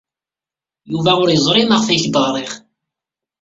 Yuba 0.91 1.11
ur 1.21 1.29
yeẓri 1.31 1.63
maɣef 1.69 1.87
ay 1.87 1.97
ak-d-ɣriɣ. 1.99 2.51